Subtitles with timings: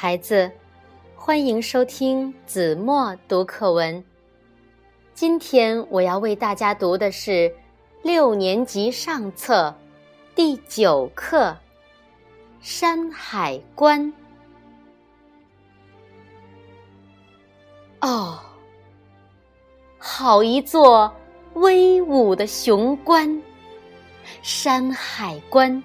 [0.00, 0.48] 孩子，
[1.16, 4.04] 欢迎收听子墨读课文。
[5.12, 7.52] 今天我要为大家读的是
[8.04, 9.74] 六年级上册
[10.36, 11.46] 第九课
[12.60, 14.00] 《山海关》。
[18.00, 18.38] 哦，
[19.98, 21.12] 好一座
[21.54, 23.42] 威武的雄关，
[24.42, 25.82] 山海关。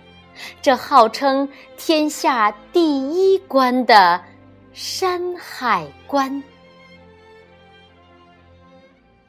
[0.61, 1.47] 这号称
[1.77, 4.21] 天下第一关的
[4.73, 6.41] 山海关，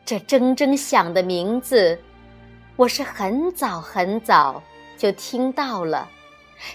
[0.05, 1.99] 这铮铮响的名字，
[2.77, 4.63] 我是很早很早
[4.97, 6.09] 就听到了。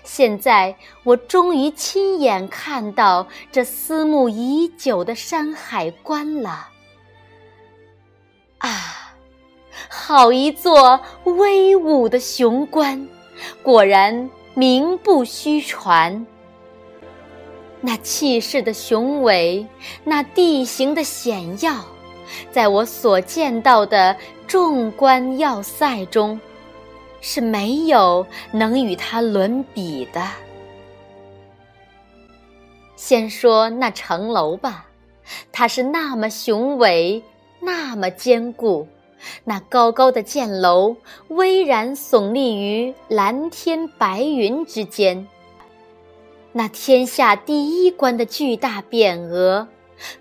[0.03, 6.69] 现在我终于亲眼看到这思慕已久的山海关了。
[8.59, 9.16] 啊，
[9.89, 13.07] 好一座威武的雄关！
[13.61, 16.25] 果然名不虚传。
[17.81, 19.66] 那气势的雄伟，
[20.03, 21.86] 那地形的险要，
[22.52, 26.38] 在我所见到的众关要塞中，
[27.22, 30.21] 是没有能与它伦比的。
[32.97, 34.86] 先说那城楼吧，
[35.53, 37.23] 它是那么雄伟，
[37.61, 38.86] 那么坚固。
[39.44, 40.95] 那高高的箭楼
[41.28, 45.28] 巍然耸立于蓝天白云之间，
[46.52, 49.67] 那天下第一关的巨大匾额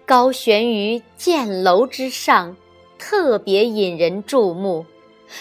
[0.05, 2.57] 高悬于箭楼之上，
[2.99, 4.85] 特别引人注目。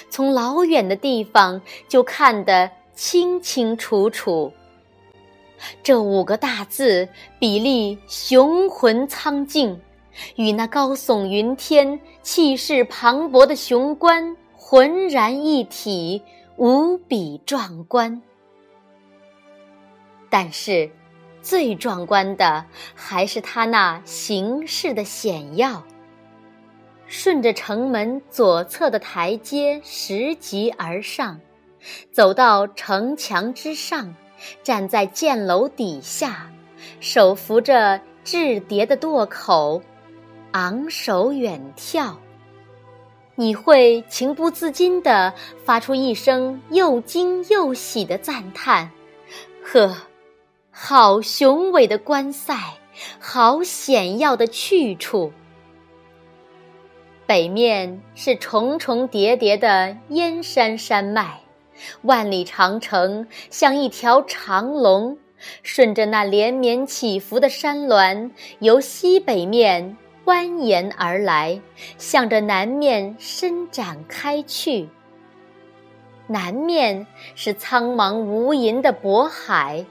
[0.09, 4.52] 从老远的地方就看得清清楚楚。
[5.81, 9.80] 这五个大字比例雄浑苍劲。
[10.35, 16.21] 与那高耸云天、气势磅礴的雄关浑然一体，
[16.55, 18.21] 无比壮观。
[20.29, 20.89] 但是，
[21.41, 25.83] 最壮观的还是它那形势的险要。
[27.05, 31.39] 顺着城门左侧的台阶拾级而上，
[32.11, 34.13] 走到城墙之上，
[34.61, 36.52] 站在箭楼底下，
[36.99, 39.81] 手扶着雉叠的垛口。
[40.52, 42.15] 昂首远眺，
[43.35, 45.33] 你会情不自禁地
[45.65, 48.89] 发出一声又惊又喜的赞叹
[49.63, 49.95] ：“呵，
[50.71, 52.55] 好雄伟的关塞，
[53.19, 55.31] 好险要的去处！”
[57.27, 61.41] 北面是重重叠叠的燕山山脉，
[62.03, 65.17] 万里长城像一条长龙，
[65.61, 69.97] 顺着那连绵起伏的山峦，由西北面。
[70.27, 71.61] 蜿蜒而来，
[71.98, 74.89] 向着南面伸展开去。
[76.27, 79.86] 南面是苍茫无垠的渤海，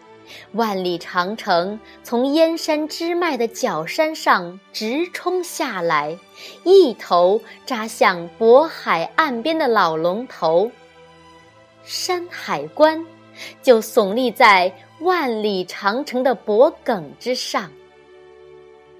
[0.52, 6.18] 万里长城从燕山支脉的角山上直冲下来，
[6.64, 10.70] 一头扎向渤海岸边的老龙头。
[11.82, 13.02] 山海关
[13.62, 14.70] 就耸立在
[15.00, 17.70] 万里长城的脖梗之上。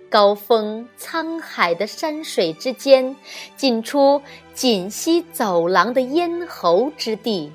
[0.09, 3.17] 高峰沧海的山水之间，
[3.57, 4.23] 进出
[4.55, 7.53] 锦溪走廊的咽喉之地。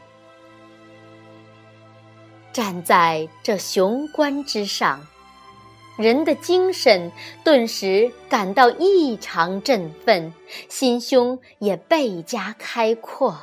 [2.54, 5.08] 站在这雄关之上，
[5.98, 7.12] 人的精神
[7.44, 10.34] 顿时感到异常振奋，
[10.68, 13.38] 心胸也倍加开阔。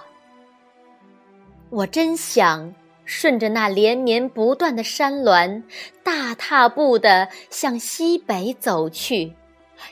[1.71, 2.75] 我真想。
[3.09, 5.63] 顺着那连绵不断的山峦，
[6.03, 9.33] 大踏步地向西北走去，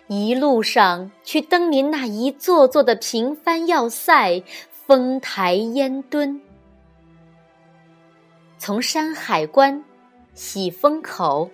[0.06, 4.42] 一路上去登临那一座座的平藩要塞、
[4.86, 6.42] 丰台烟墩。
[8.58, 9.82] 从山海关、
[10.34, 11.50] 喜峰口、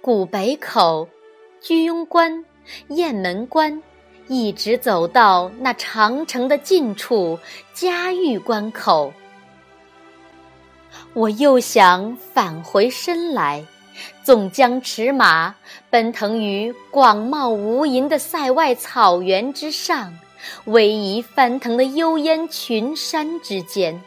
[0.00, 1.08] 古北口、
[1.60, 2.44] 居庸关、
[2.86, 3.82] 雁门关，
[4.28, 7.36] 一直走到那长城的近处
[7.74, 9.12] 嘉峪关口。
[11.12, 13.64] 我又想返回身来，
[14.22, 15.54] 纵将驰马，
[15.90, 20.12] 奔腾于广袤无垠的塞外草原之上，
[20.66, 24.00] 逶迤翻腾的幽烟群山之间。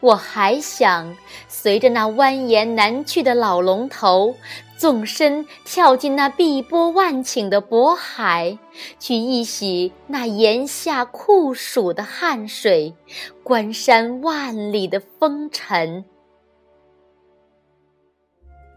[0.00, 1.16] 我还想
[1.48, 4.34] 随着那蜿蜒难去的老龙头，
[4.76, 8.58] 纵身跳进那碧波万顷的渤海，
[9.00, 12.94] 去一洗那炎夏酷暑的汗水，
[13.42, 16.04] 关山万里的风尘。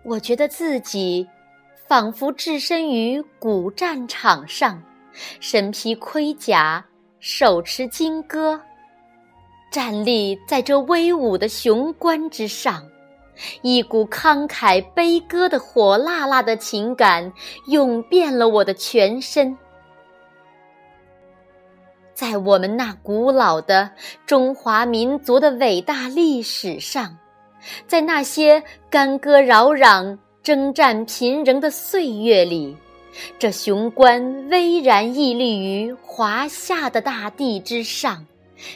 [0.05, 1.27] 我觉得自己
[1.85, 4.81] 仿佛置身于古战场上，
[5.41, 6.83] 身披盔甲，
[7.19, 8.59] 手持金戈。
[9.71, 12.83] 站立在这威武的雄关之上，
[13.61, 17.31] 一股慷慨悲歌的火辣辣的情感
[17.67, 19.57] 涌遍了我的全身。
[22.13, 23.91] 在我们那古老的
[24.25, 27.17] 中华民族的伟大历史上，
[27.87, 32.75] 在那些干戈扰攘、征战频仍的岁月里，
[33.37, 38.25] 这雄关巍然屹立于华夏的大地之上，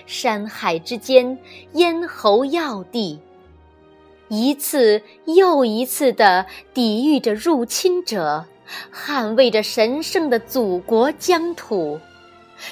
[0.06, 1.38] 山海之间，
[1.74, 3.20] 咽喉要地，
[4.28, 8.46] 一次又一次地抵御着入侵者，
[8.94, 12.00] 捍卫着神圣的祖国疆土。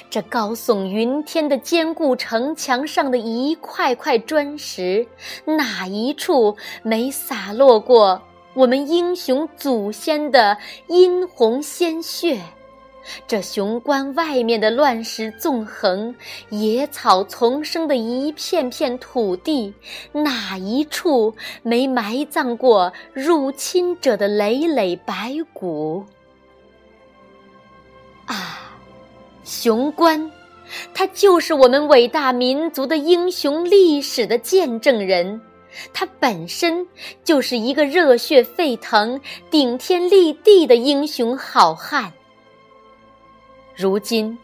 [0.10, 5.06] 这高耸云天的坚固城墙上的一块块砖石，
[5.44, 8.22] 哪一处没洒落过
[8.54, 12.40] 我们英雄祖先的殷红鲜血？
[13.28, 16.16] 这雄关外面的乱石纵横、
[16.50, 19.74] 野草丛生的一片片土地，
[20.12, 21.34] 哪一处
[21.64, 26.06] 没埋葬过入侵者的累累白骨？
[28.26, 28.78] 啊！
[29.44, 30.32] 雄关，
[30.94, 35.42] 他就是我们伟大民族的英雄历史的见证人，
[35.92, 36.88] 他本身
[37.24, 39.20] 就是一个热血沸腾、
[39.50, 42.14] 顶天立地的英雄好汉。
[43.82, 44.38] 如今，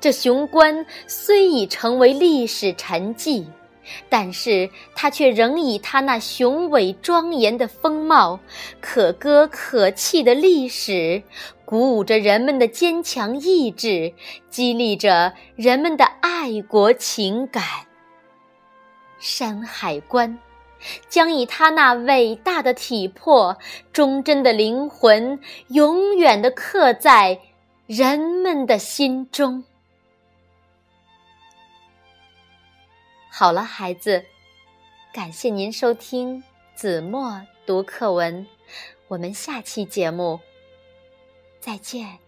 [0.00, 3.44] 这雄关虽已成为历史沉寂。
[4.08, 8.40] 但是它却仍以它那雄伟庄严的风貌、
[8.80, 11.22] 可歌可泣的历史，
[11.66, 14.14] 鼓舞着人们的坚强意志，
[14.48, 17.62] 激励着人们的爱国情感。
[19.18, 20.38] 山海关，
[21.10, 23.58] 将以他那伟大的体魄、
[23.92, 25.38] 忠贞的灵魂，
[25.68, 27.38] 永远地刻在
[27.86, 29.62] 人们的心中。
[33.30, 34.24] 好了，孩子，
[35.12, 36.42] 感谢您收听
[36.74, 38.46] 子墨读课文，
[39.08, 40.40] 我们下期节目
[41.60, 42.23] 再见。